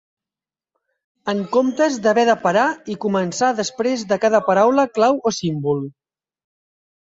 En 1.33 1.43
comptes 1.55 1.99
d'haver 2.07 2.23
de 2.31 2.35
parar 2.47 2.65
i 2.95 2.97
començar 3.07 3.53
després 3.61 4.09
de 4.15 4.21
cada 4.27 4.43
paraula 4.51 4.89
clau 4.99 5.23
o 5.33 5.37
símbol. 5.45 5.89